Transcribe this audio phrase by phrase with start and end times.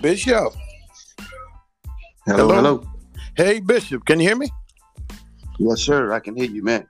[0.00, 0.54] Bishop.
[2.24, 2.84] Hello, hello, hello.
[3.36, 4.48] Hey, Bishop, can you hear me?
[5.58, 6.12] Yes, sir.
[6.14, 6.86] I can hear you, man.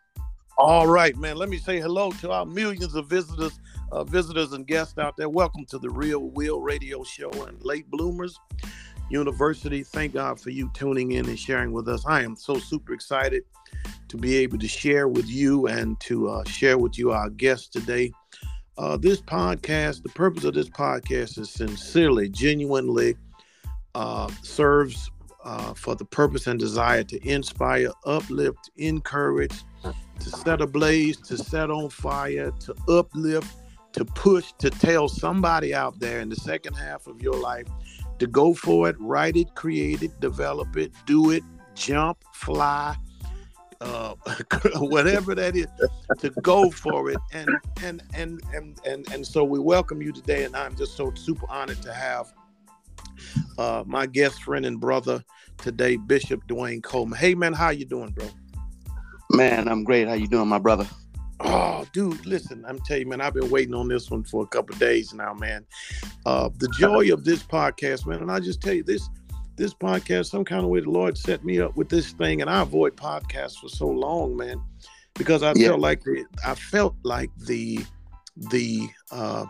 [0.56, 1.36] All right, man.
[1.36, 3.58] Let me say hello to our millions of visitors,
[3.90, 5.28] uh, visitors and guests out there.
[5.28, 8.38] Welcome to the Real Will Radio Show and Late Bloomers
[9.10, 9.82] University.
[9.82, 12.06] Thank God for you tuning in and sharing with us.
[12.06, 13.42] I am so super excited
[14.06, 17.68] to be able to share with you and to uh, share with you our guests
[17.68, 18.12] today.
[18.80, 23.14] Uh, this podcast, the purpose of this podcast is sincerely, genuinely
[23.94, 25.10] uh, serves
[25.44, 29.52] uh, for the purpose and desire to inspire, uplift, encourage,
[30.18, 33.54] to set ablaze, to set on fire, to uplift,
[33.92, 37.66] to push, to tell somebody out there in the second half of your life
[38.18, 41.42] to go for it, write it, create it, develop it, do it,
[41.74, 42.96] jump, fly,
[43.80, 44.14] uh,
[44.76, 45.66] whatever that is,
[46.18, 47.18] to go for it.
[47.32, 47.48] And
[47.82, 51.46] and and and and and so we welcome you today, and I'm just so super
[51.48, 52.32] honored to have
[53.58, 55.24] uh, my guest friend and brother
[55.58, 57.18] today, Bishop Dwayne Coleman.
[57.18, 58.28] Hey man, how you doing, bro?
[59.32, 60.08] Man, I'm great.
[60.08, 60.86] How you doing, my brother?
[61.42, 64.46] Oh, dude, listen, I'm telling you, man, I've been waiting on this one for a
[64.46, 65.64] couple days now, man.
[66.26, 69.08] Uh, the joy of this podcast, man, and I just tell you this
[69.60, 72.48] this podcast, some kind of way the Lord set me up with this thing, and
[72.48, 74.60] I avoid podcasts for so long, man,
[75.14, 75.68] because I yeah.
[75.68, 77.80] felt like the, I felt like the
[78.36, 79.44] the uh,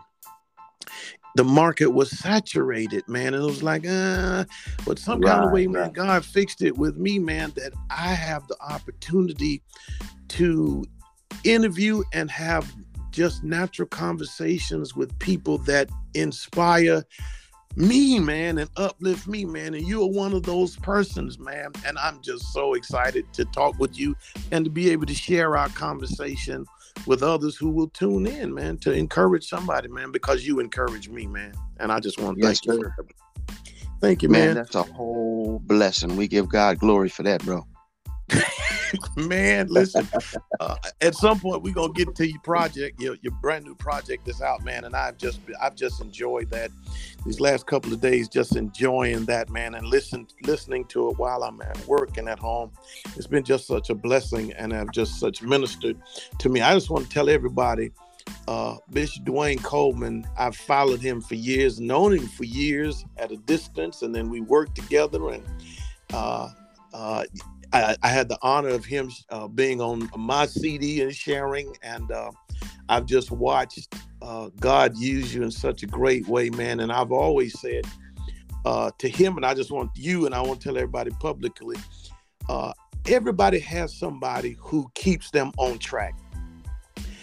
[1.37, 4.45] the market was saturated, man, and it was like, uh,
[4.85, 5.93] but some right, kind of way, man, right.
[5.93, 9.63] God fixed it with me, man, that I have the opportunity
[10.29, 10.85] to
[11.45, 12.71] interview and have
[13.13, 17.05] just natural conversations with people that inspire
[17.77, 19.75] me, man, and uplift me, man.
[19.75, 21.73] And you're one of those persons, man.
[21.87, 24.17] And I'm just so excited to talk with you
[24.51, 26.67] and to be able to share our conversation
[27.07, 31.27] with others who will tune in, man, to encourage somebody, man, because you encourage me,
[31.27, 31.53] man.
[31.79, 32.93] And I just want to yes, thank you.
[32.97, 33.07] For,
[34.01, 34.49] thank you, man.
[34.49, 34.57] man.
[34.57, 36.17] That's a whole blessing.
[36.17, 37.67] We give God glory for that, bro.
[39.17, 40.09] man, listen.
[40.59, 44.27] Uh, at some point, we're gonna get to your project, your your brand new project
[44.27, 44.85] that's out, man.
[44.85, 46.71] And I've just I've just enjoyed that
[47.25, 51.43] these last couple of days, just enjoying that, man, and listen listening to it while
[51.43, 52.71] I'm at work and at home.
[53.17, 56.01] It's been just such a blessing, and have just such ministered
[56.39, 56.61] to me.
[56.61, 57.93] I just want to tell everybody.
[58.47, 63.37] Uh, Bishop Dwayne Coleman, I've followed him for years, known him for years at a
[63.37, 65.31] distance, and then we worked together.
[65.31, 65.43] And
[66.13, 66.51] uh,
[66.93, 67.25] uh,
[67.73, 72.11] I, I, had the honor of him uh, being on my CD and sharing, and
[72.11, 72.33] uh,
[72.89, 76.81] I've just watched uh, God use you in such a great way, man.
[76.81, 77.87] And I've always said
[78.65, 81.77] uh, to him, and I just want you, and I want to tell everybody publicly,
[82.49, 82.73] uh,
[83.07, 86.15] everybody has somebody who keeps them on track,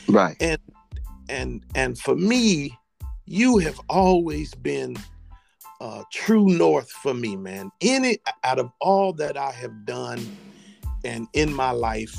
[0.08, 0.36] right?
[0.40, 0.60] And
[1.30, 2.78] and and for me,
[3.26, 4.96] you have always been
[5.80, 7.72] uh, true north for me, man.
[7.82, 10.20] Any out of all that I have done
[11.04, 12.16] and in my life,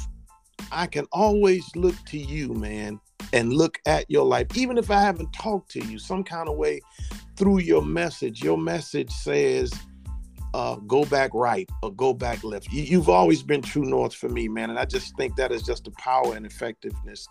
[0.70, 3.00] I can always look to you, man,
[3.32, 6.56] and look at your life, even if I haven't talked to you some kind of
[6.56, 6.80] way
[7.36, 8.42] through your message.
[8.42, 9.72] Your message says,
[10.54, 12.72] uh, go back right or go back left.
[12.72, 14.70] You, have always been true north for me, man.
[14.70, 17.28] And I just think that is just the power and effectiveness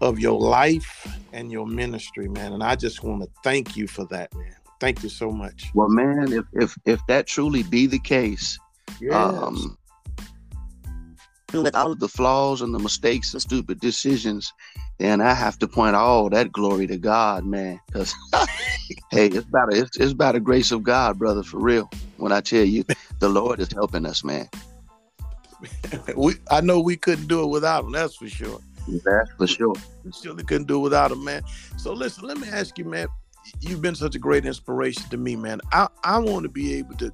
[0.00, 2.52] of your life and your ministry, man.
[2.52, 4.54] And I just want to thank you for that, man.
[4.80, 5.70] Thank you so much.
[5.74, 8.58] Well, man, if if if that truly be the case,
[9.00, 9.12] yes.
[9.12, 9.76] um,
[11.52, 14.52] with all of the flaws and the mistakes and stupid decisions,
[14.98, 17.80] then I have to point all that glory to God, man.
[17.86, 18.14] Because
[19.10, 21.90] hey, it's about a, it's, it's about the grace of God, brother, for real.
[22.18, 22.84] When I tell you,
[23.18, 24.48] the Lord is helping us, man.
[26.16, 27.92] we I know we couldn't do it without him.
[27.92, 28.60] That's for sure.
[29.04, 29.74] That's for sure.
[30.04, 31.42] We surely couldn't do it without him, man.
[31.76, 33.08] So listen, let me ask you, man
[33.60, 35.60] you've been such a great inspiration to me, man.
[35.72, 37.12] I, I want to be able to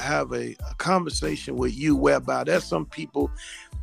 [0.00, 3.30] have a, a, conversation with you whereby there's some people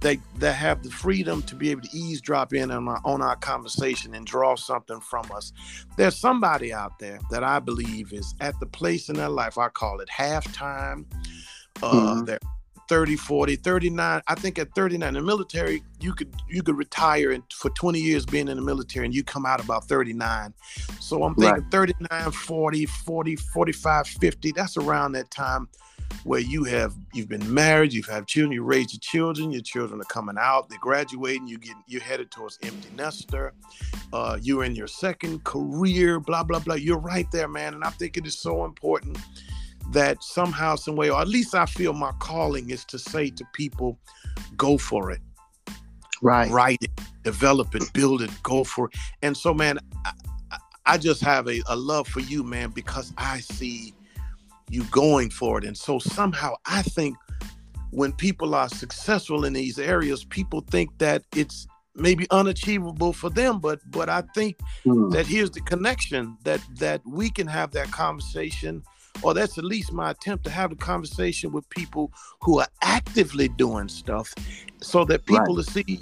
[0.02, 3.36] that that have the freedom to be able to eavesdrop in on our, on our
[3.38, 5.54] conversation and draw something from us.
[5.98, 9.58] There's somebody out there that I believe is at the place in their life.
[9.58, 11.06] I call it halftime.
[11.82, 12.26] Uh, mm-hmm.
[12.26, 12.40] They're
[12.92, 17.32] 30 40 39 i think at 39 in the military you could you could retire
[17.32, 20.54] and for 20 years being in the military and you come out about 39
[21.00, 21.72] so i'm thinking right.
[21.72, 25.70] 39 40 40 45 50 that's around that time
[26.26, 30.02] where you have you've been married you've had children you raised your children your children
[30.02, 33.54] are coming out they're graduating you get you're headed towards empty nester
[34.12, 37.90] uh, you're in your second career blah blah blah you're right there man and i
[37.92, 39.18] think it is so important
[39.92, 43.46] that somehow, some way, or at least I feel my calling is to say to
[43.54, 44.00] people,
[44.58, 45.20] go for it.
[46.22, 46.50] Right.
[46.52, 46.92] Write it,
[47.24, 48.96] develop it, build it, go for it.
[49.22, 50.12] And so, man, I,
[50.86, 53.94] I just have a, a love for you, man, because I see
[54.70, 55.66] you going for it.
[55.66, 57.18] And so somehow I think
[57.90, 63.60] when people are successful in these areas, people think that it's maybe unachievable for them
[63.60, 65.12] but but i think mm.
[65.12, 68.82] that here's the connection that that we can have that conversation
[69.24, 73.48] or that's at least my attempt to have a conversation with people who are actively
[73.50, 74.34] doing stuff
[74.82, 75.66] so that people right.
[75.66, 76.00] to see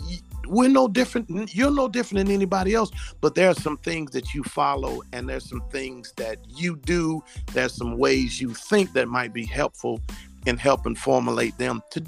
[0.47, 4.33] we're no different you're no different than anybody else but there are some things that
[4.33, 7.23] you follow and there's some things that you do
[7.53, 10.01] there's some ways you think that might be helpful
[10.45, 12.03] in helping formulate them to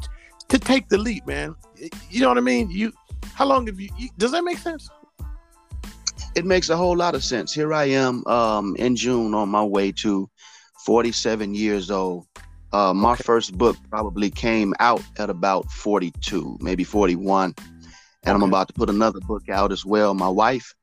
[0.47, 1.53] to take the leap man
[2.09, 2.91] you know what i mean you
[3.33, 4.89] how long have you, you does that make sense?
[6.35, 7.53] It makes a whole lot of sense.
[7.53, 10.29] Here I am um, in June on my way to
[10.85, 12.25] 47 years old.
[12.73, 13.23] Uh, my okay.
[13.23, 17.53] first book probably came out at about 42, maybe 41.
[17.55, 17.55] And
[18.23, 18.31] okay.
[18.31, 20.13] I'm about to put another book out as well.
[20.13, 20.73] My wife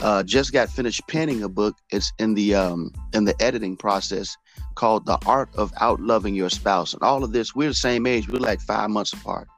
[0.00, 1.76] uh, just got finished penning a book.
[1.90, 4.36] It's in the um, in the editing process
[4.74, 8.28] called "The Art of Outloving Your Spouse." And all of this, we're the same age.
[8.28, 9.48] We're like five months apart.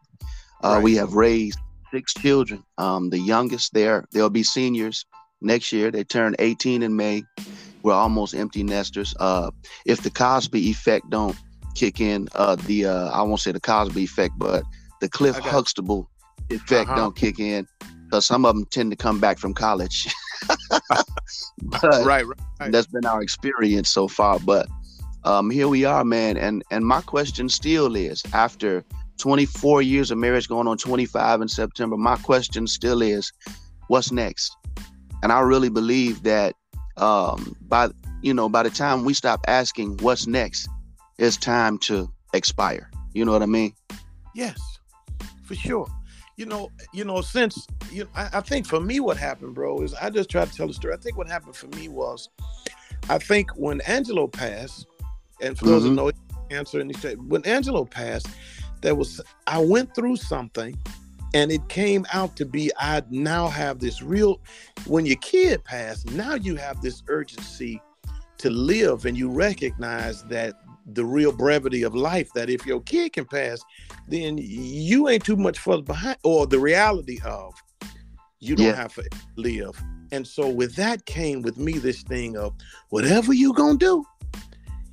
[0.62, 0.82] Uh, right.
[0.82, 1.58] We have raised
[1.92, 2.64] six children.
[2.78, 5.06] Um, the youngest there, they'll be seniors
[5.40, 5.90] next year.
[5.90, 7.22] They turn 18 in May.
[7.84, 9.14] We're almost empty nesters.
[9.20, 9.50] Uh,
[9.84, 11.36] if the Cosby effect don't
[11.74, 14.64] kick in, uh, the uh, I won't say the Cosby effect, but
[15.02, 16.10] the Cliff Huxtable
[16.48, 16.96] effect uh-huh.
[16.96, 17.66] don't kick in
[18.04, 20.08] because some of them tend to come back from college.
[21.82, 22.24] right, right,
[22.58, 24.38] right, That's been our experience so far.
[24.38, 24.66] But
[25.24, 26.38] um, here we are, man.
[26.38, 28.82] And and my question still is after
[29.18, 31.98] 24 years of marriage going on 25 in September.
[31.98, 33.30] My question still is,
[33.88, 34.56] what's next?
[35.22, 36.54] And I really believe that
[36.96, 37.90] um, by
[38.22, 40.68] you know by the time we stop asking what's next,
[41.18, 42.90] it's time to expire.
[43.12, 43.74] You know what I mean?
[44.34, 44.60] Yes,
[45.44, 45.86] for sure.
[46.36, 49.94] You know, you know, since you, I, I think for me, what happened, bro, is
[49.94, 50.94] I just tried to tell the story.
[50.94, 52.28] I think what happened for me was,
[53.08, 54.86] I think when Angelo passed,
[55.40, 55.72] and for mm-hmm.
[55.72, 56.10] those who know,
[56.50, 58.26] answer and he said when Angelo passed,
[58.80, 60.76] there was I went through something
[61.34, 64.40] and it came out to be I now have this real
[64.86, 67.82] when your kid passed, now you have this urgency
[68.38, 70.54] to live and you recognize that
[70.92, 73.60] the real brevity of life that if your kid can pass,
[74.08, 77.54] then you ain't too much further behind or the reality of
[78.38, 78.76] you don't yeah.
[78.76, 79.04] have to
[79.36, 79.80] live.
[80.12, 82.54] And so with that came with me this thing of
[82.90, 84.04] whatever you gonna do,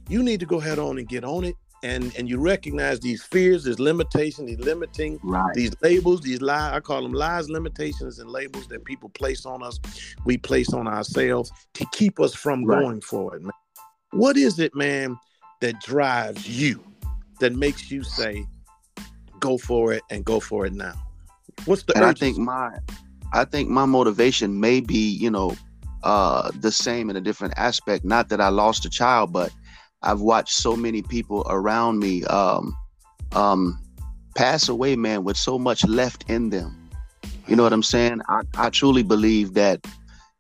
[0.10, 3.24] you need to go head on and get on it and and you recognize these
[3.24, 5.54] fears, these limitations, these limiting, right.
[5.54, 6.74] these labels, these lies.
[6.74, 9.80] I call them lies, limitations, and labels that people place on us.
[10.26, 12.80] We place on ourselves to keep us from right.
[12.80, 13.44] going forward.
[13.44, 13.52] Man.
[14.12, 15.18] What is it, man,
[15.62, 16.84] that drives you,
[17.40, 18.46] that makes you say,
[19.40, 20.94] "Go for it" and go for it now?
[21.66, 21.96] What's the?
[21.96, 22.26] And urgency?
[22.26, 22.72] I think my,
[23.34, 25.56] I think my motivation may be, you know,
[26.04, 28.04] uh, the same in a different aspect.
[28.04, 29.52] Not that I lost a child, but
[30.04, 32.76] I've watched so many people around me um,
[33.34, 33.80] um,
[34.36, 36.90] pass away, man, with so much left in them.
[37.48, 38.22] You know what I'm saying?
[38.28, 39.86] I, I truly believe that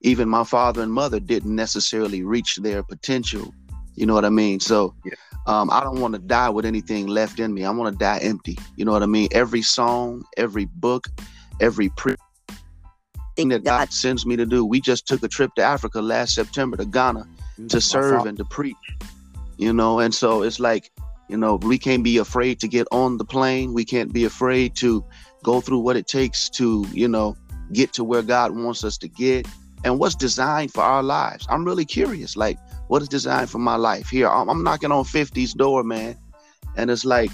[0.01, 3.53] even my father and mother didn't necessarily reach their potential.
[3.95, 4.59] You know what I mean?
[4.59, 5.13] So yeah.
[5.45, 7.65] um, I don't want to die with anything left in me.
[7.65, 8.57] I want to die empty.
[8.77, 9.27] You know what I mean?
[9.31, 11.07] Every song, every book,
[11.59, 12.15] every pre
[13.35, 14.65] thing that God sends me to do.
[14.65, 17.27] We just took a trip to Africa last September to Ghana
[17.69, 18.75] to serve and to preach
[19.61, 19.99] you know?
[19.99, 20.91] And so it's like
[21.29, 23.73] you know we can't be afraid to get on the plane.
[23.73, 25.05] We can't be afraid to
[25.43, 27.37] go through what it takes to you know
[27.71, 29.47] get to where god wants us to get.
[29.83, 31.45] And what's designed for our lives?
[31.49, 34.09] I'm really curious like what is designed for my life?
[34.09, 36.17] Here i'm, I'm knocking on 50's door man.
[36.75, 37.31] And it's like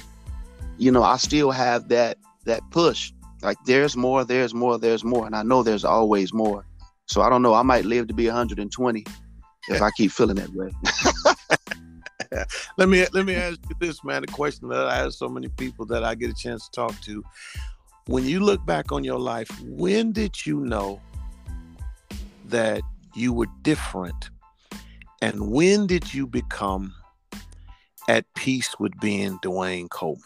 [0.77, 3.13] you know i still have that that push.
[3.41, 5.25] Like there's more there's more there's more.
[5.25, 6.65] And i know there's always more.
[7.05, 7.53] So i don't know.
[7.53, 9.05] I might live to be 120
[9.69, 10.71] if i keep feeling that way
[12.77, 14.23] let me let me ask you this, man.
[14.23, 16.99] A question that I ask so many people that I get a chance to talk
[17.01, 17.23] to.
[18.07, 21.01] When you look back on your life, when did you know
[22.45, 22.81] that
[23.15, 24.29] you were different?
[25.21, 26.93] And when did you become
[28.07, 30.23] at peace with being Dwayne Coleman?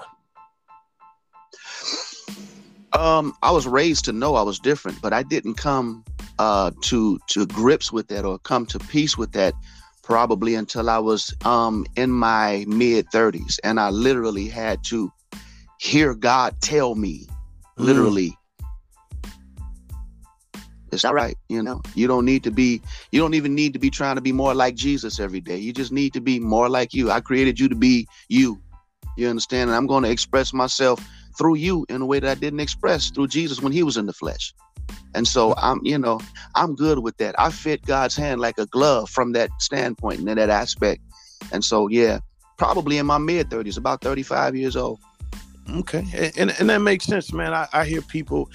[2.94, 6.04] Um, I was raised to know I was different, but I didn't come
[6.40, 9.54] uh, to to grips with that or come to peace with that
[10.04, 13.60] probably until I was um, in my mid 30s.
[13.64, 15.12] And I literally had to
[15.80, 17.86] hear God tell me, mm.
[17.86, 18.38] literally,
[20.92, 21.38] it's all right.
[21.48, 22.82] You know, you don't need to be,
[23.12, 25.58] you don't even need to be trying to be more like Jesus every day.
[25.58, 27.12] You just need to be more like you.
[27.12, 28.62] I created you to be you.
[29.18, 29.70] You understand?
[29.70, 31.06] And I'm going to express myself
[31.38, 34.06] through you in a way that I didn't express through Jesus when he was in
[34.06, 34.54] the flesh.
[35.14, 36.20] And so I'm, you know,
[36.56, 37.36] I'm good with that.
[37.40, 41.02] I fit God's hand like a glove from that standpoint and in that aspect.
[41.52, 42.20] And so, yeah,
[42.58, 45.00] probably in my mid 30s, about 35 years old.
[45.70, 47.54] Okay, and and that makes sense, man.
[47.54, 48.50] I, I hear people,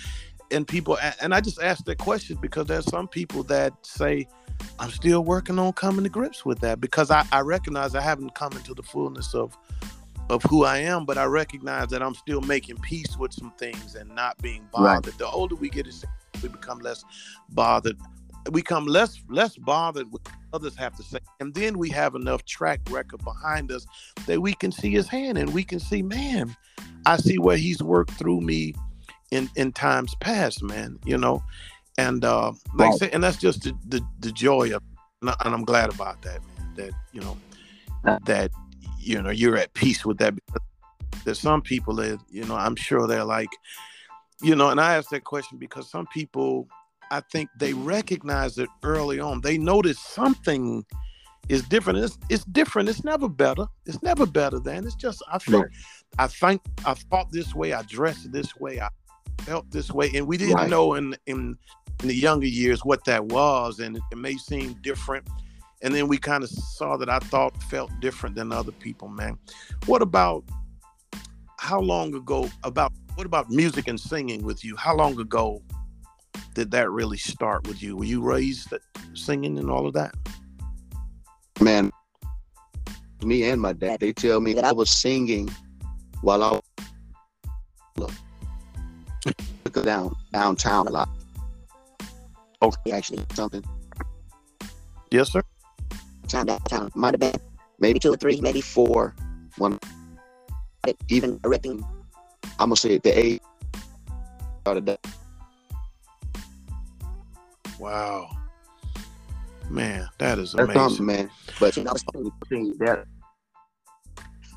[0.50, 4.26] and people, and I just ask that question because there's some people that say,
[4.78, 8.34] I'm still working on coming to grips with that because I, I recognize I haven't
[8.34, 9.56] come into the fullness of
[10.28, 13.94] of who I am, but I recognize that I'm still making peace with some things
[13.94, 15.06] and not being bothered.
[15.06, 15.18] Right.
[15.18, 16.04] The older we get, is
[16.42, 17.04] we become less
[17.50, 17.96] bothered.
[18.46, 22.44] We become less less bothered with others have to say, and then we have enough
[22.44, 23.86] track record behind us
[24.26, 26.54] that we can see His hand and we can see, man,
[27.06, 28.74] I see where He's worked through me
[29.30, 30.98] in in times past, man.
[31.04, 31.42] You know,
[31.98, 32.94] and uh, like right.
[32.94, 34.82] I said, and that's just the, the, the joy of,
[35.22, 36.74] and I'm glad about that, man.
[36.76, 37.36] That you know,
[38.26, 38.50] that
[39.06, 40.34] you know you're at peace with that.
[41.24, 43.50] There's some people that you know I'm sure they're like,
[44.42, 46.68] you know, and I ask that question because some people,
[47.10, 49.40] I think they recognize it early on.
[49.40, 50.84] They notice something
[51.48, 52.00] is different.
[52.00, 52.88] It's, it's different.
[52.88, 53.66] It's never better.
[53.86, 54.84] It's never better than.
[54.84, 55.72] It's just I think right.
[56.18, 57.72] I think I thought this way.
[57.72, 58.80] I dressed this way.
[58.80, 58.88] I
[59.42, 60.70] felt this way, and we didn't right.
[60.70, 61.56] know in in
[62.02, 65.28] in the younger years what that was, and it may seem different.
[65.82, 69.38] And then we kind of saw that I thought felt different than other people, man.
[69.86, 70.44] What about
[71.58, 74.76] how long ago about what about music and singing with you?
[74.76, 75.62] How long ago
[76.54, 77.96] did that really start with you?
[77.96, 78.78] Were you raised uh,
[79.14, 80.14] singing and all of that?
[81.60, 81.90] Man,
[83.22, 85.50] me and my dad, they tell me that I was singing
[86.20, 86.60] while I
[87.98, 88.12] was
[89.84, 91.08] down downtown a lot.
[92.62, 93.64] Okay, actually, something.
[95.10, 95.42] Yes, sir.
[96.28, 97.40] Time downtown might have been
[97.78, 99.14] maybe two or three, maybe four.
[99.58, 99.78] One,
[101.08, 101.84] even erecting.
[102.58, 103.42] I'm gonna say the eight
[104.64, 104.98] that.
[107.78, 108.28] Wow,
[109.70, 111.30] man, that is amazing, That's man.
[111.60, 111.92] But you know,
[112.78, 113.04] that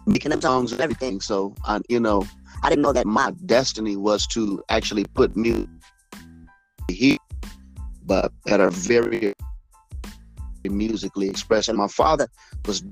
[0.08, 1.22] making them songs and everything.
[1.22, 2.26] So, I, you know,
[2.64, 5.70] I didn't know that my destiny was to actually put music
[6.88, 7.18] here
[8.10, 9.34] but at a very
[10.70, 11.70] musically expressed.
[11.70, 12.28] And my father
[12.66, 12.84] was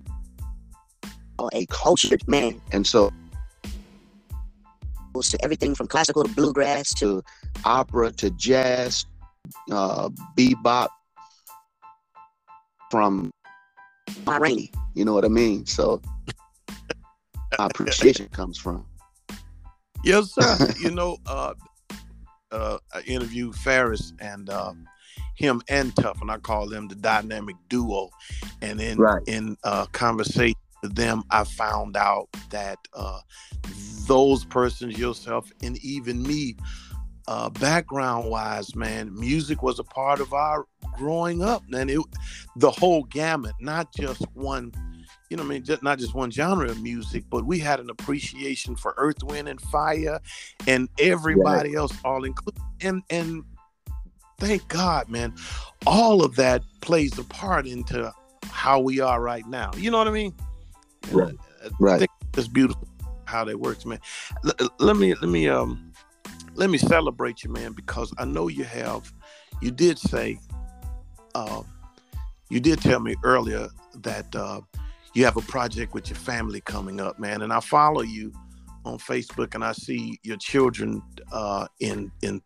[1.53, 3.11] a cultured man, and so
[5.23, 7.23] to everything from classical to bluegrass to
[7.65, 9.05] opera to jazz,
[9.71, 10.89] uh, bebop,
[12.89, 13.31] from
[14.25, 14.71] my rainy.
[14.93, 15.65] You know what I mean?
[15.65, 16.01] So
[17.57, 18.85] my appreciation comes from.
[20.03, 20.73] Yes, sir.
[20.79, 21.53] you know, uh,
[22.51, 24.73] uh, I interviewed Ferris and uh,
[25.37, 28.09] him and Tuff, and I call them the dynamic duo.
[28.61, 29.21] And in right.
[29.27, 33.19] in uh, conversation with them, I found out that uh,
[34.07, 36.57] those persons, yourself, and even me,
[37.27, 40.65] uh, background wise, man, music was a part of our
[40.97, 42.01] growing up, and it
[42.55, 44.71] the whole gamut, not just one.
[45.29, 47.89] You know, I mean, just, not just one genre of music, but we had an
[47.89, 50.21] appreciation for Earth, Wind, and Fire,
[50.67, 52.61] and everybody else, all included.
[52.79, 53.43] And and
[54.37, 55.33] thank God, man.
[55.85, 58.11] All of that plays a part into
[58.45, 59.71] how we are right now.
[59.77, 60.33] You know what I mean?
[61.11, 61.35] Right.
[61.63, 62.09] I, right.
[62.35, 62.87] it's beautiful
[63.25, 63.99] how that works, man.
[64.59, 65.91] L- let me let me um
[66.55, 69.11] let me celebrate you, man, because I know you have.
[69.61, 70.39] You did say,
[71.35, 71.63] uh,
[72.49, 74.61] you did tell me earlier that uh,
[75.13, 78.31] you have a project with your family coming up, man, and I follow you
[78.85, 81.01] on Facebook, and I see your children
[81.31, 82.41] uh, in in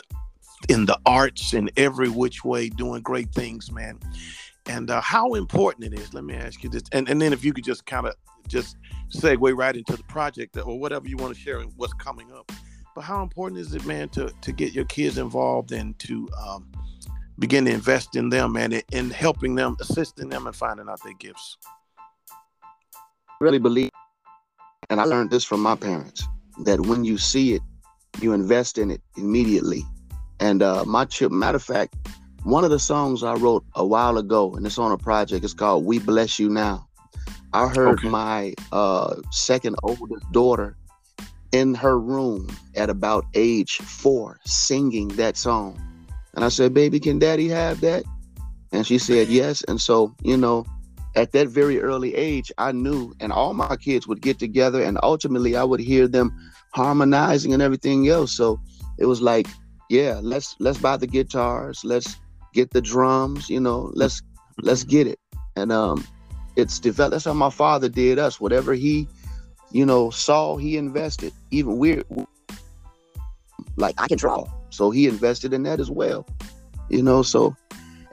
[0.69, 3.99] in the arts in every which way, doing great things, man.
[4.67, 6.13] And uh, how important it is.
[6.13, 8.13] Let me ask you this, and and then if you could just kind of
[8.47, 8.77] just
[9.15, 12.51] segue right into the project or whatever you want to share and what's coming up.
[12.95, 16.71] But how important is it, man, to to get your kids involved and to um,
[17.39, 21.13] begin to invest in them, man, in helping them, assisting them, and finding out their
[21.13, 21.57] gifts.
[23.39, 23.89] Really believe,
[24.89, 26.23] and I learned this from my parents
[26.65, 27.61] that when you see it,
[28.19, 29.83] you invest in it immediately
[30.41, 31.95] and uh, my chip, matter of fact,
[32.43, 35.53] one of the songs I wrote a while ago, and it's on a project, it's
[35.53, 36.87] called We Bless You Now.
[37.53, 38.09] I heard okay.
[38.09, 40.75] my uh, second oldest daughter
[41.51, 45.79] in her room at about age four singing that song.
[46.33, 48.03] And I said, Baby, can daddy have that?
[48.71, 49.63] And she said, Yes.
[49.67, 50.65] And so, you know,
[51.15, 54.97] at that very early age, I knew, and all my kids would get together, and
[55.03, 56.33] ultimately I would hear them
[56.73, 58.31] harmonizing and everything else.
[58.31, 58.59] So
[58.97, 59.47] it was like
[59.91, 62.15] yeah, let's let's buy the guitars, let's
[62.53, 64.21] get the drums, you know, let's
[64.61, 65.19] let's get it.
[65.57, 66.05] And um
[66.55, 68.39] it's developed that's how my father did us.
[68.39, 69.05] Whatever he,
[69.71, 71.33] you know, saw, he invested.
[71.51, 72.03] Even we're
[73.75, 74.45] like I can draw.
[74.69, 76.25] So he invested in that as well.
[76.89, 77.53] You know, so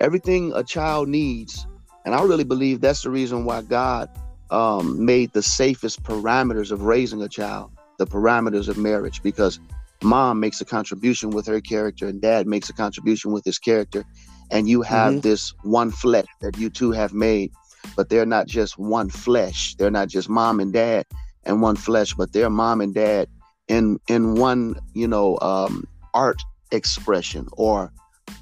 [0.00, 1.64] everything a child needs,
[2.04, 4.10] and I really believe that's the reason why God
[4.50, 9.60] um, made the safest parameters of raising a child the parameters of marriage because
[10.02, 14.04] mom makes a contribution with her character and dad makes a contribution with his character
[14.50, 15.20] and you have mm-hmm.
[15.20, 17.50] this one flesh that you two have made
[17.96, 19.74] but they're not just one flesh.
[19.76, 21.06] They're not just mom and dad
[21.44, 23.28] and one flesh but they're mom and dad
[23.68, 26.40] in in one you know um, art
[26.72, 27.92] expression or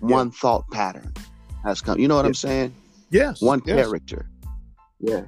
[0.00, 1.12] one thought pattern.
[1.64, 2.28] Has come you know what yeah.
[2.28, 2.74] i'm saying?
[3.10, 3.76] Yes one yes.
[3.76, 4.28] character.
[5.00, 5.24] Yeah.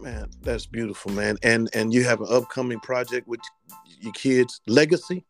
[0.00, 1.36] Man that's beautiful man.
[1.42, 3.40] And and you have an upcoming project with
[4.00, 5.24] your kids legacy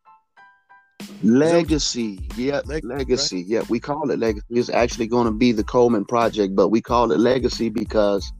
[1.22, 3.36] Legacy, yeah, legacy, legacy.
[3.36, 3.46] Right?
[3.46, 3.62] yeah.
[3.68, 4.46] We call it legacy.
[4.50, 8.30] It's actually going to be the Coleman project, but we call it legacy because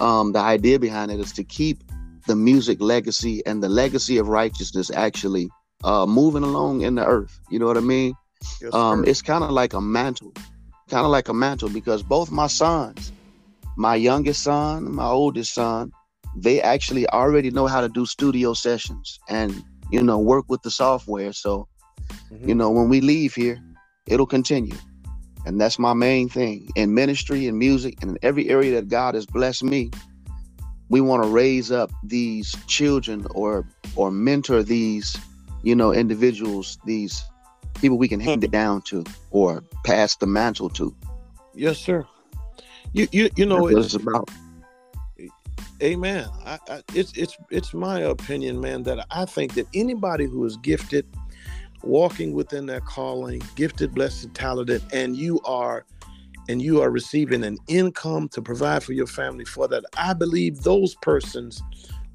[0.00, 1.82] um, the idea behind it is to keep
[2.26, 5.48] the music legacy and the legacy of righteousness actually
[5.84, 7.40] uh, moving along in the earth.
[7.50, 8.14] You know what I mean?
[8.60, 10.32] Yes, um, it's kind of like a mantle,
[10.88, 13.12] kind of like a mantle because both my sons,
[13.76, 15.92] my youngest son, my oldest son,
[16.36, 20.70] they actually already know how to do studio sessions and you know work with the
[20.70, 21.32] software.
[21.32, 21.68] So
[22.32, 22.48] Mm-hmm.
[22.48, 23.60] You know, when we leave here,
[24.06, 24.76] it'll continue.
[25.44, 29.14] And that's my main thing in ministry and music and in every area that God
[29.14, 29.90] has blessed me.
[30.88, 35.16] We want to raise up these children or or mentor these,
[35.62, 37.22] you know, individuals, these
[37.80, 40.94] people we can hand it down to or pass the mantle to.
[41.54, 42.06] Yes, sir.
[42.92, 44.30] You you you know it's about.
[45.82, 46.28] Amen.
[46.44, 50.56] I, I, it's it's it's my opinion, man, that I think that anybody who is
[50.58, 51.06] gifted
[51.82, 55.84] walking within that calling, gifted, blessed, talented, and you are
[56.48, 60.62] and you are receiving an income to provide for your family for that, I believe
[60.62, 61.62] those persons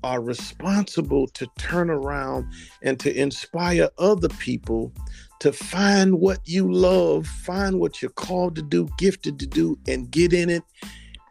[0.04, 2.48] are responsible to turn around
[2.82, 4.92] and to inspire other people
[5.40, 10.10] to find what you love, find what you're called to do, gifted to do, and
[10.10, 10.64] get in it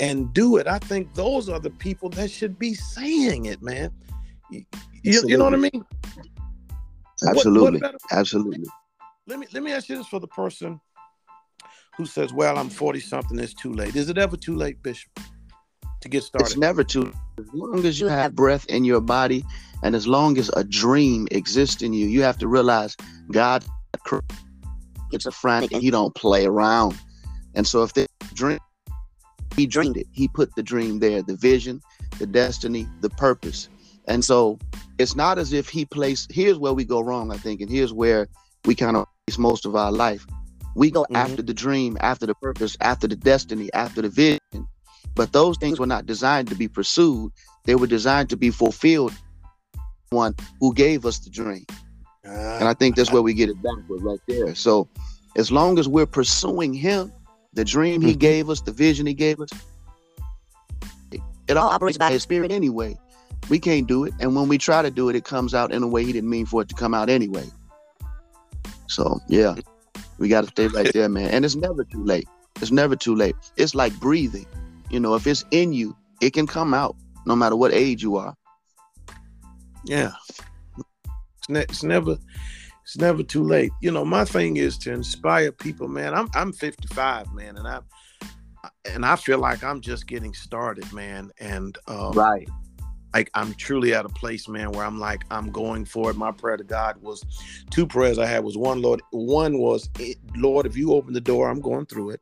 [0.01, 0.67] and do it.
[0.67, 3.93] I think those are the people that should be saying it, man.
[4.51, 4.65] You,
[5.03, 5.85] you know what I mean?
[7.29, 7.81] Absolutely.
[7.81, 8.67] What, what Absolutely.
[9.27, 10.81] Let me let me ask you this for the person
[11.97, 13.39] who says, "Well, I'm 40 something.
[13.39, 15.11] It's too late." Is it ever too late, Bishop,
[16.01, 16.49] to get started?
[16.49, 17.13] It's never too.
[17.39, 19.45] As long as you have breath in your body,
[19.83, 22.97] and as long as a dream exists in you, you have to realize
[23.31, 23.65] God
[25.13, 26.99] it's a frantic and He don't play around.
[27.55, 28.59] And so, if the dream,
[29.61, 30.07] He dreamed it.
[30.11, 31.83] He put the dream there, the vision,
[32.19, 33.69] the destiny, the purpose.
[34.09, 34.59] And so
[34.99, 37.93] it's not as if he placed here's where we go wrong, I think, and here's
[37.93, 38.27] where
[38.65, 40.27] we kind of waste most of our life.
[40.75, 41.17] We go mm-hmm.
[41.17, 44.67] after the dream, after the purpose, after the destiny, after the vision.
[45.15, 47.31] But those things were not designed to be pursued.
[47.67, 49.13] They were designed to be fulfilled.
[50.09, 51.67] One who gave us the dream.
[52.27, 54.55] Uh, and I think that's where we get it backward right there.
[54.55, 54.89] So
[55.37, 57.13] as long as we're pursuing him,
[57.53, 58.19] the dream he mm-hmm.
[58.19, 59.51] gave us, the vision he gave us,
[61.11, 62.99] it, it all operates by his spirit anyway.
[63.49, 64.15] We can't do it.
[64.21, 66.31] And when we try to do it, it comes out in a way he didn't
[66.31, 67.47] mean for it to come out anyway.
[68.87, 69.57] So yeah,
[70.19, 71.29] we got to stay right there, man.
[71.29, 72.29] And it's never too late.
[72.61, 73.35] It's never too late.
[73.57, 74.47] It's like breathing.
[74.91, 78.17] You know, if it's in you, it can come out no matter what age you
[78.17, 78.35] are.
[79.85, 80.13] Yeah.
[80.77, 82.19] It's, ne- it's never
[82.91, 83.71] it's never too late.
[83.81, 86.13] You know, my thing is to inspire people, man.
[86.13, 87.79] I'm I'm 55, man, and I
[88.85, 91.31] and I feel like I'm just getting started, man.
[91.39, 92.49] And um, right,
[93.15, 96.17] like I'm truly at a place, man, where I'm like I'm going for it.
[96.17, 97.25] My prayer to God was
[97.71, 99.89] two prayers I had was one, Lord, one was,
[100.35, 102.21] Lord, if you open the door, I'm going through it.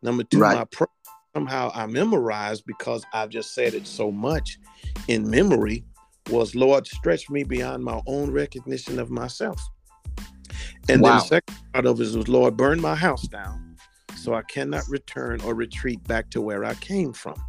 [0.00, 0.56] Number two, right.
[0.56, 0.88] my prayer
[1.36, 4.58] somehow I memorized because I've just said it so much
[5.06, 5.84] in memory
[6.30, 9.60] was, Lord, stretch me beyond my own recognition of myself.
[10.88, 11.08] And wow.
[11.08, 13.76] then the second part of it was, Lord, burn my house down
[14.16, 17.40] so I cannot return or retreat back to where I came from.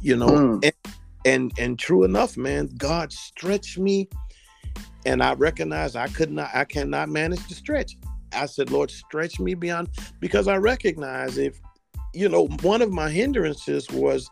[0.00, 0.64] You know, mm.
[0.64, 0.94] and
[1.24, 4.08] and and true enough man god stretched me
[5.06, 7.96] and i recognized i could not i cannot manage to stretch
[8.32, 9.88] i said lord stretch me beyond
[10.20, 11.60] because i recognize if
[12.12, 14.28] you know one of my hindrances was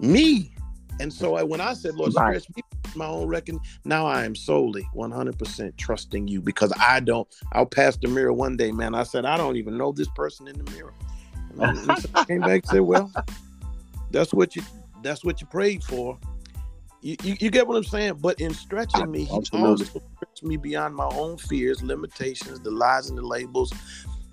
[0.00, 0.52] me
[1.00, 2.42] and so I, when i said lord right.
[2.42, 2.62] stretch me
[2.94, 7.96] my own reckon now i am solely 100% trusting you because i don't i'll pass
[7.96, 10.70] the mirror one day man i said i don't even know this person in the
[10.72, 10.94] mirror
[11.58, 13.12] and I came back and said well
[14.10, 14.62] that's what you
[15.02, 16.18] that's what you prayed for.
[17.02, 18.14] You, you, you, get what I'm saying?
[18.14, 23.08] But in stretching me, he also stretched me beyond my own fears, limitations, the lies
[23.08, 23.72] and the labels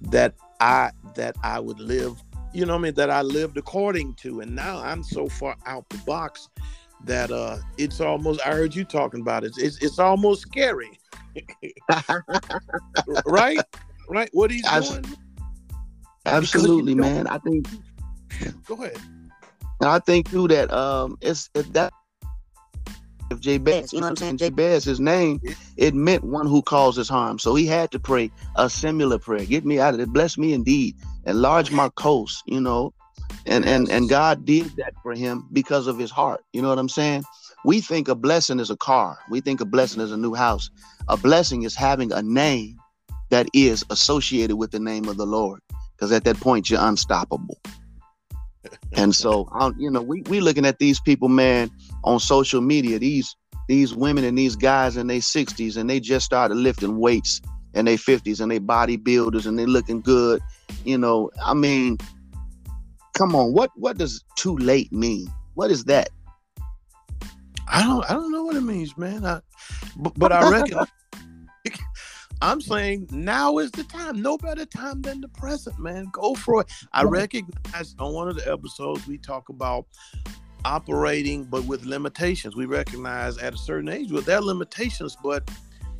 [0.01, 2.21] that I that I would live,
[2.53, 4.41] you know what I mean, that I lived according to.
[4.41, 6.49] And now I'm so far out the box
[7.05, 9.53] that uh it's almost I heard you talking about it.
[9.57, 10.97] It's it's almost scary.
[13.25, 13.59] right?
[14.09, 14.29] Right?
[14.33, 15.05] What he's doing?
[16.25, 17.27] Absolutely, man.
[17.27, 17.67] I think
[18.65, 18.97] Go ahead.
[19.81, 21.93] And I think too that um it's it, that
[23.33, 24.37] if Jabez, you know what I'm saying?
[24.37, 25.41] Jabez, his name,
[25.77, 27.39] it meant one who causes harm.
[27.39, 29.45] So he had to pray a similar prayer.
[29.45, 30.09] Get me out of it.
[30.09, 30.95] Bless me indeed.
[31.25, 32.93] Enlarge my coast, you know.
[33.45, 36.41] And and and God did that for him because of his heart.
[36.53, 37.23] You know what I'm saying?
[37.65, 39.17] We think a blessing is a car.
[39.29, 40.69] We think a blessing is a new house.
[41.07, 42.77] A blessing is having a name
[43.29, 45.61] that is associated with the name of the Lord.
[45.95, 47.57] Because at that point, you're unstoppable.
[48.93, 51.71] and so, um, you know, we we looking at these people, man,
[52.03, 52.99] on social media.
[52.99, 53.35] These
[53.67, 57.41] these women and these guys in their 60s, and they just started lifting weights
[57.73, 60.41] in their 50s, and they bodybuilders, and they looking good.
[60.83, 61.97] You know, I mean,
[63.13, 65.27] come on, what what does too late mean?
[65.53, 66.09] What is that?
[67.67, 69.25] I don't I don't know what it means, man.
[69.25, 69.39] I,
[69.95, 70.79] but, but I reckon
[72.41, 74.21] I'm saying now is the time.
[74.21, 76.07] No better time than the present, man.
[76.11, 76.71] Go for it.
[76.91, 79.85] I recognize on one of the episodes we talk about
[80.65, 82.55] operating, but with limitations.
[82.55, 85.49] We recognize at a certain age, well, there are limitations, but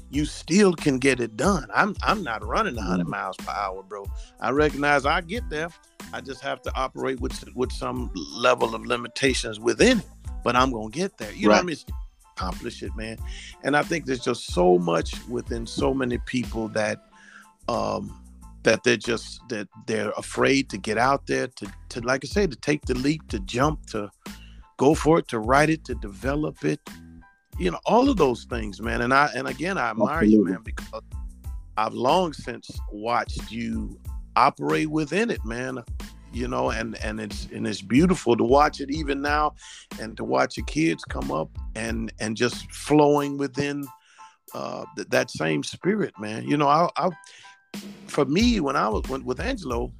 [0.09, 1.67] you still can get it done.
[1.73, 3.09] I'm I'm not running 100 mm.
[3.09, 4.05] miles per hour, bro.
[4.39, 5.69] I recognize I get there.
[6.13, 10.05] I just have to operate with with some level of limitations within it,
[10.43, 11.31] but I'm gonna get there.
[11.31, 11.55] You right.
[11.55, 11.77] know what I mean?
[12.35, 13.17] accomplish it, man.
[13.63, 17.05] And I think there's just so much within so many people that
[17.67, 18.19] um
[18.63, 22.47] that they're just that they're afraid to get out there to to like I say
[22.47, 24.09] to take the leap, to jump, to
[24.83, 26.81] go for it, to write it, to develop it.
[27.57, 29.01] You know, all of those things, man.
[29.01, 30.33] And I and again I admire Absolutely.
[30.33, 31.03] you, man, because
[31.77, 33.97] I've long since watched you
[34.35, 35.83] operate within it, man
[36.35, 39.53] you know and and it's and it's beautiful to watch it even now
[40.01, 43.85] and to watch your kids come up and and just flowing within
[44.55, 47.09] uh th- that same spirit man you know I, I
[48.07, 49.93] for me when i was when, with angelo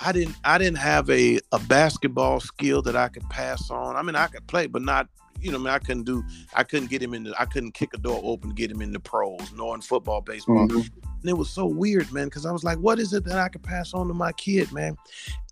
[0.00, 4.02] i didn't i didn't have a a basketball skill that i could pass on i
[4.02, 5.08] mean i could play but not
[5.44, 7.72] you know, I, mean, I couldn't do, I couldn't get him in the, I couldn't
[7.72, 10.66] kick a door open to get him in the pros, nor in football, baseball.
[10.66, 10.78] Mm-hmm.
[10.78, 13.48] And it was so weird, man, because I was like, what is it that I
[13.48, 14.96] could pass on to my kid, man?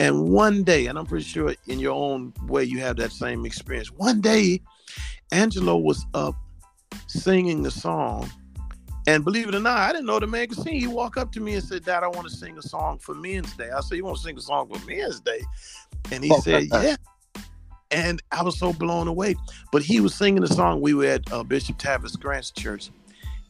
[0.00, 3.44] And one day, and I'm pretty sure in your own way you have that same
[3.44, 3.92] experience.
[3.92, 4.62] One day,
[5.30, 6.36] Angelo was up
[7.06, 8.30] singing a song.
[9.06, 10.78] And believe it or not, I didn't know the man could sing.
[10.78, 13.14] He walked up to me and said, Dad, I want to sing a song for
[13.14, 13.70] Men's Day.
[13.70, 15.40] I said, You want to sing a song for Men's Day?
[16.12, 16.96] And he said, Yeah
[17.92, 19.36] and I was so blown away.
[19.70, 20.80] But he was singing the song.
[20.80, 22.90] We were at uh, Bishop Tavis Grant's church,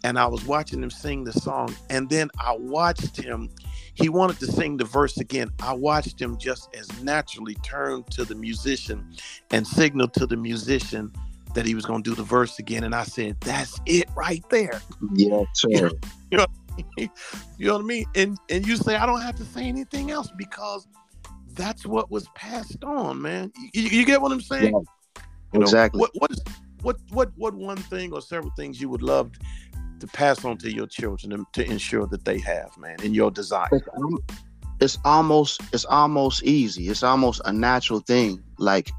[0.04, 1.74] and I was watching him sing the song.
[1.88, 3.48] And then I watched him.
[3.94, 5.50] He wanted to sing the verse again.
[5.62, 9.14] I watched him just as naturally turn to the musician
[9.50, 11.12] and signal to the musician
[11.54, 12.84] that he was going to do the verse again.
[12.84, 14.80] And I said, "That's it right there."
[15.14, 15.70] Yeah, sure.
[16.30, 16.46] you know,
[16.96, 17.08] you
[17.66, 18.04] know what I mean?
[18.14, 20.86] And and you say I don't have to say anything else because
[21.54, 23.52] that's what was passed on, man.
[23.72, 24.84] You, you get what I'm saying?
[25.52, 25.98] Yeah, exactly.
[25.98, 26.42] Know, what what is
[26.82, 29.30] what what what one thing or several things you would love
[30.00, 33.68] to pass on to your children to ensure that they have, man, in your desire?
[34.80, 36.88] It's almost it's almost easy.
[36.88, 38.42] It's almost a natural thing.
[38.58, 38.90] Like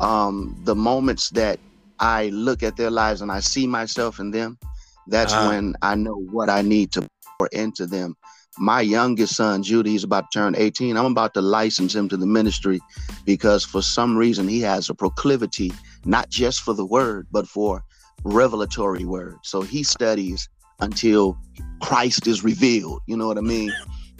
[0.00, 1.58] um the moments that
[1.98, 4.58] I look at their lives and I see myself in them,
[5.06, 5.48] that's uh-huh.
[5.48, 7.06] when I know what I need to
[7.38, 8.16] pour into them
[8.58, 10.96] my youngest son, Judy, he's about to turn 18.
[10.96, 12.80] I'm about to license him to the ministry
[13.24, 15.72] because for some reason he has a proclivity,
[16.04, 17.84] not just for the word, but for
[18.24, 19.36] revelatory word.
[19.42, 20.48] So he studies
[20.80, 21.38] until
[21.80, 23.02] Christ is revealed.
[23.06, 23.72] You know what I mean?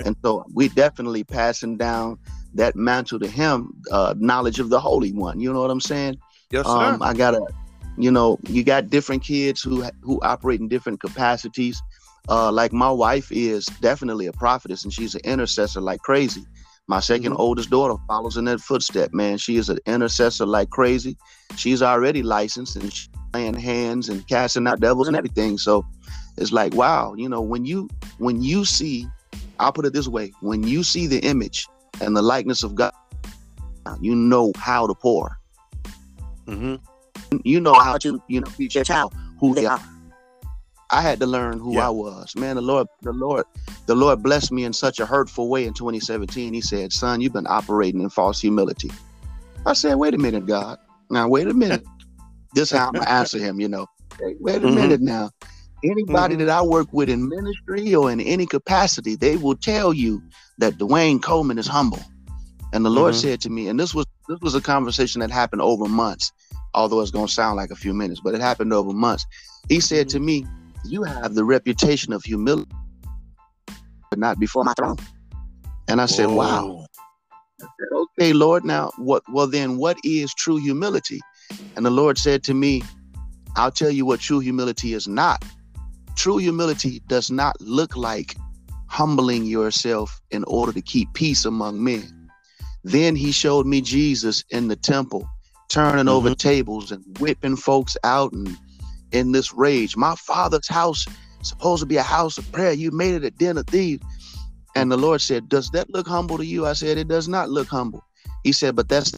[0.05, 2.19] And so we definitely passing down
[2.55, 5.41] that mantle to him, uh, knowledge of the Holy One.
[5.41, 6.17] You know what I'm saying?
[6.51, 6.73] Yes, sir.
[6.73, 7.41] Um, I gotta,
[7.99, 11.83] you know, you got different kids who who operate in different capacities
[12.29, 16.45] uh, like my wife is definitely a prophetess and she's an intercessor like crazy.
[16.89, 17.37] My 2nd mm-hmm.
[17.37, 19.39] oldest daughter follows in that footstep, man.
[19.39, 21.17] She is an intercessor like crazy.
[21.57, 25.59] She's already licensed and she's laying hands and casting out devils and everything.
[25.59, 25.85] So
[26.37, 29.07] it's like, wow, you know, when you when you see,
[29.59, 31.67] I'll put it this way, when you see the image
[32.01, 32.93] and the likeness of God,
[34.01, 35.39] you know how to pour.
[36.47, 36.77] Mm-hmm.
[37.45, 39.81] You know how to, you know, teach your child who they are.
[40.91, 41.89] I had to learn who yeah.
[41.89, 42.35] I was.
[42.37, 43.45] Man, the Lord, the Lord,
[43.87, 46.55] the Lord blessed me in such a hurtful way in 2017.
[46.55, 48.91] He said, Son, you've been operating in false humility.
[49.65, 50.79] I said, Wait a minute, God.
[51.11, 51.85] Now wait a minute.
[52.55, 53.87] this is how I'm gonna answer him, you know.
[54.19, 54.75] Hey, wait a mm-hmm.
[54.75, 55.31] minute now.
[55.85, 56.47] Anybody mm-hmm.
[56.47, 60.23] that I work with in ministry or in any capacity, they will tell you
[60.59, 62.03] that Dwayne Coleman is humble.
[62.73, 63.29] And the Lord mm-hmm.
[63.29, 66.33] said to me, and this was this was a conversation that happened over months,
[66.77, 69.27] although it's gonna sound like a few minutes, but it happened over months.
[69.69, 70.27] He said to mm-hmm.
[70.27, 70.47] me,
[70.85, 72.71] you have the reputation of humility,
[74.11, 74.99] but not before my throne.
[75.89, 76.37] And I said, Whoa.
[76.37, 76.87] wow.
[77.93, 81.21] okay, Lord, now what well then what is true humility?
[81.75, 82.83] And the Lord said to me,
[83.57, 85.45] I'll tell you what true humility is not.
[86.15, 88.37] True humility does not look like
[88.89, 92.31] humbling yourself in order to keep peace among men.
[92.85, 95.29] Then he showed me Jesus in the temple,
[95.69, 96.09] turning mm-hmm.
[96.09, 98.57] over tables and whipping folks out and
[99.13, 99.97] in this rage.
[99.97, 101.07] My father's house
[101.43, 102.73] supposed to be a house of prayer.
[102.73, 104.05] You made it a den of thieves.
[104.75, 106.67] And the Lord said, Does that look humble to you?
[106.67, 108.05] I said, It does not look humble.
[108.45, 109.13] He said, But that's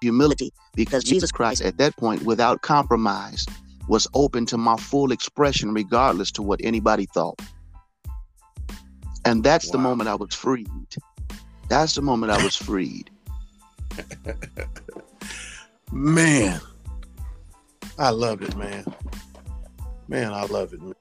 [0.00, 3.46] humility because Jesus Christ, at that point, without compromise,
[3.88, 7.40] was open to my full expression, regardless to what anybody thought.
[9.24, 9.72] And that's wow.
[9.72, 10.68] the moment I was freed.
[11.68, 13.10] That's the moment I was freed.
[15.92, 16.60] Man,
[17.98, 18.84] I love it, man.
[20.08, 20.80] Man, I love it.
[20.80, 20.94] Man.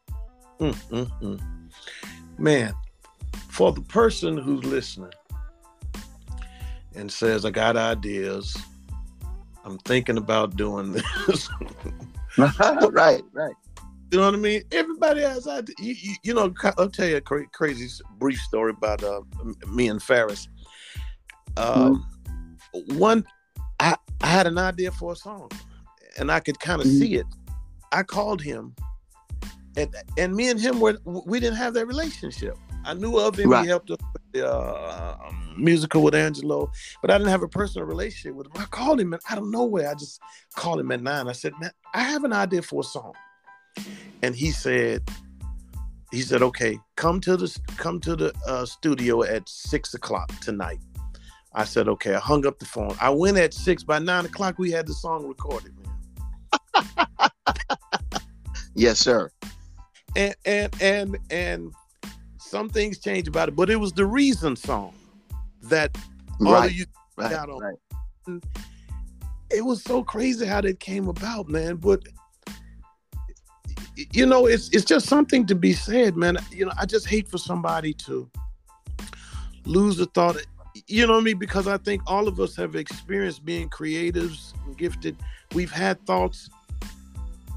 [0.59, 1.41] Mm, mm, mm.
[2.37, 2.73] man,
[3.49, 5.11] for the person who's listening
[6.95, 8.55] and says, I got ideas,
[9.65, 11.49] I'm thinking about doing this.
[12.37, 13.55] right, right.
[14.11, 14.63] You know what I mean?
[14.71, 15.75] Everybody has ideas.
[15.79, 19.21] You, you, you, know, I'll tell you a cra- crazy brief story about uh,
[19.67, 20.49] me and Ferris.
[21.55, 22.01] Mm-hmm.
[22.73, 23.25] One,
[23.79, 25.51] I, I had an idea for a song,
[26.17, 26.99] and I could kind of mm-hmm.
[26.99, 27.25] see it.
[27.91, 28.75] I called him,
[29.75, 32.57] and and me and him were we didn't have that relationship.
[32.85, 33.49] I knew of him.
[33.49, 33.63] Right.
[33.63, 37.47] He helped us with the uh, um, musical with Angelo, but I didn't have a
[37.47, 38.53] personal relationship with him.
[38.55, 40.19] I called him and out of nowhere, I just
[40.55, 41.27] called him at nine.
[41.27, 43.13] I said, "Man, I have an idea for a song,"
[44.21, 45.09] and he said,
[46.11, 50.79] "He said, okay, come to the come to the uh, studio at six o'clock tonight."
[51.53, 52.95] I said, "Okay." I hung up the phone.
[53.01, 53.83] I went at six.
[53.83, 57.29] By nine o'clock, we had the song recorded, man.
[58.75, 59.29] yes, sir.
[60.15, 61.73] And and and and
[62.39, 64.93] some things change about it, but it was the reason song
[65.63, 65.97] that
[66.45, 66.85] all right, of you
[67.17, 67.59] right, got on.
[67.59, 68.43] Right.
[69.49, 71.75] It was so crazy how that came about, man.
[71.75, 72.01] But
[73.95, 76.37] you know, it's it's just something to be said, man.
[76.51, 78.29] You know, I just hate for somebody to
[79.65, 80.37] lose the thought.
[80.87, 81.37] You know what I mean?
[81.37, 85.17] Because I think all of us have experienced being creatives and gifted.
[85.53, 86.49] We've had thoughts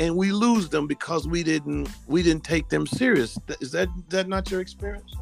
[0.01, 3.39] and we lose them because we didn't we didn't take them serious.
[3.61, 5.15] Is that that not your experience?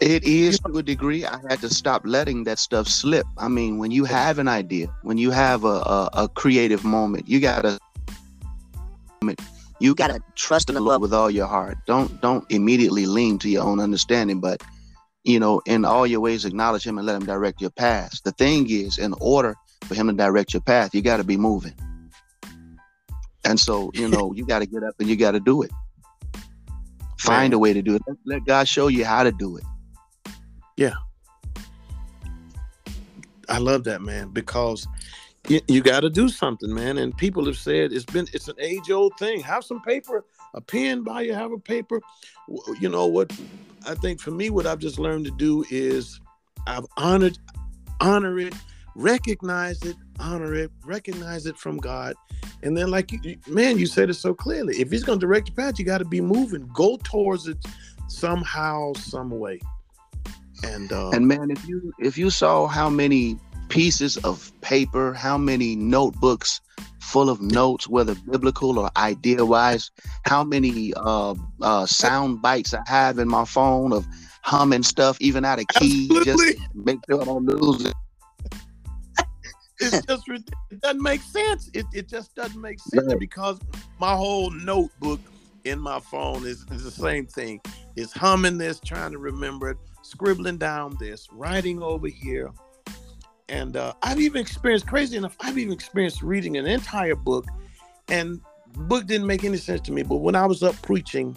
[0.00, 1.24] It is to a degree.
[1.24, 3.26] I had to stop letting that stuff slip.
[3.38, 7.28] I mean, when you have an idea, when you have a, a, a creative moment,
[7.28, 7.78] you gotta
[9.78, 11.78] you gotta trust in the Lord with all your heart.
[11.86, 14.62] Don't don't immediately lean to your own understanding, but
[15.24, 18.20] you know, in all your ways, acknowledge Him and let Him direct your path.
[18.24, 21.36] The thing is, in order for Him to direct your path, you got to be
[21.36, 21.74] moving.
[23.44, 25.70] And so, you know, you got to get up and you got to do it.
[27.18, 28.02] Find a way to do it.
[28.24, 29.64] Let God show you how to do it.
[30.76, 30.94] Yeah.
[33.48, 34.86] I love that, man, because
[35.48, 36.98] you, you got to do something, man.
[36.98, 39.40] And people have said it's been it's an age old thing.
[39.40, 42.00] Have some paper, a pen by you, have a paper.
[42.80, 43.32] You know what?
[43.86, 46.20] I think for me, what I've just learned to do is
[46.66, 47.38] I've honored,
[48.00, 48.54] honor it,
[48.94, 52.14] recognize it, honor it, recognize it from God,
[52.62, 53.12] and then, like,
[53.48, 54.80] man, you said it so clearly.
[54.80, 56.68] If he's going to direct your path, you got to be moving.
[56.72, 57.58] Go towards it
[58.08, 59.58] somehow, some way.
[60.64, 63.36] And uh, and man, if you if you saw how many
[63.72, 66.60] pieces of paper, how many notebooks
[67.00, 69.90] full of notes, whether biblical or idea wise,
[70.24, 74.06] how many uh, uh, sound bites I have in my phone of
[74.42, 76.52] humming stuff, even out of key, Absolutely.
[76.54, 77.94] just make sure I don't lose it
[79.82, 81.70] it's just it doesn't make sense.
[81.74, 83.58] It, it just doesn't make sense because
[83.98, 85.20] my whole notebook
[85.64, 87.60] in my phone is, is the same thing.
[87.96, 92.50] It's humming this, trying to remember it, scribbling down this, writing over here.
[93.48, 95.36] And uh, I've even experienced crazy enough.
[95.40, 97.46] I've even experienced reading an entire book,
[98.08, 98.40] and
[98.72, 100.02] book didn't make any sense to me.
[100.02, 101.36] But when I was up preaching,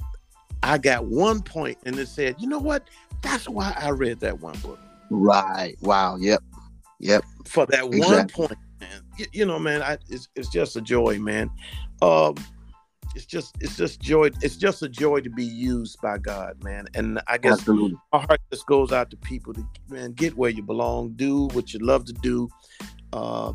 [0.64, 2.84] I got one point, and it said, "You know what?
[3.22, 5.76] That's why I read that one book." Right.
[5.82, 6.16] Wow.
[6.18, 6.42] Yep.
[7.00, 7.24] Yep.
[7.46, 8.00] For that exactly.
[8.00, 9.02] one point, man.
[9.18, 11.52] You, you, know, man, I, it's it's just a joy, man.
[12.02, 12.36] Um,
[13.16, 14.30] it's just it's just joy.
[14.42, 16.86] It's just a joy to be used by God, man.
[16.94, 17.98] And I guess Absolutely.
[18.12, 21.74] our heart just goes out to people to man get where you belong, do what
[21.74, 22.50] you love to do.
[23.14, 23.54] Uh,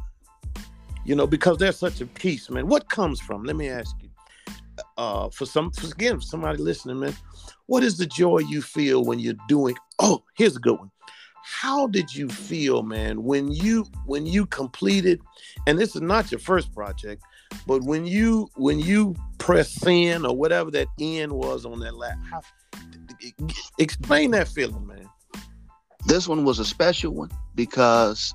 [1.05, 2.67] you know, because there's such a peace, man.
[2.67, 3.45] What comes from?
[3.45, 4.09] Let me ask you.
[4.97, 7.15] Uh, for some, for, again, for somebody listening, man,
[7.67, 9.77] what is the joy you feel when you're doing?
[9.99, 10.91] Oh, here's a good one
[11.43, 15.21] how did you feel man when you when you completed
[15.67, 17.23] and this is not your first project
[17.67, 22.17] but when you when you press in or whatever that end was on that lap
[22.31, 22.41] how,
[23.79, 25.09] explain that feeling man
[26.07, 28.35] this one was a special one because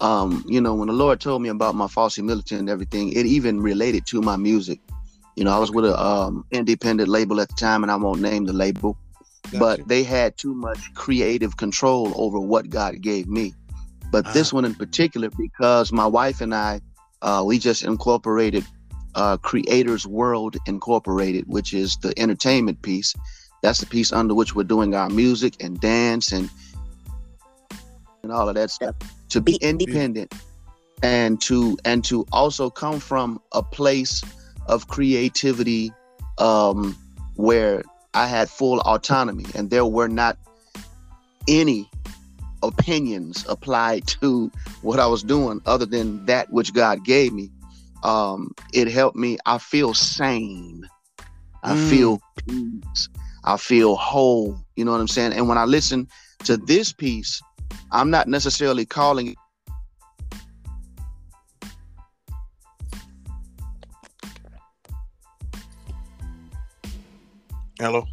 [0.00, 3.26] um, you know, when the Lord told me about my false humility and everything, it
[3.26, 4.80] even related to my music.
[5.36, 8.20] You know, I was with a um, independent label at the time, and I won't
[8.20, 8.96] name the label,
[9.52, 13.54] Got but they had too much creative control over what God gave me.
[14.12, 16.80] But uh this one in particular, because my wife and I,
[17.22, 18.64] uh, we just incorporated
[19.14, 23.14] uh, Creators World Incorporated, which is the entertainment piece.
[23.62, 26.50] That's the piece under which we're doing our music and dance and
[28.22, 28.94] and all of that stuff.
[29.30, 30.34] To be independent
[31.02, 34.22] and to and to also come from a place
[34.66, 35.92] of creativity
[36.38, 36.96] um,
[37.36, 37.82] where
[38.14, 40.38] I had full autonomy and there were not
[41.48, 41.90] any
[42.68, 44.50] opinions applied to
[44.82, 47.50] what I was doing other than that which God gave me.
[48.02, 49.38] Um, it helped me.
[49.46, 50.88] I feel sane.
[51.62, 51.90] I mm.
[51.90, 53.08] feel peace.
[53.44, 54.58] I feel whole.
[54.76, 55.32] You know what I'm saying?
[55.32, 56.08] And when I listen
[56.44, 57.40] to this piece,
[57.90, 59.36] I'm not necessarily calling
[67.78, 68.06] Hello.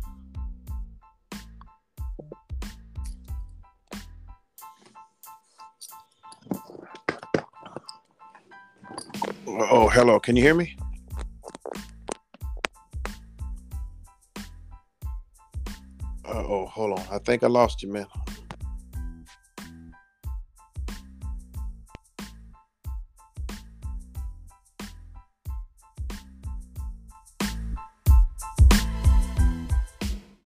[9.45, 10.19] Oh, hello.
[10.19, 10.75] Can you hear me?
[16.25, 17.06] oh, hold on.
[17.12, 18.06] I think I lost you, man.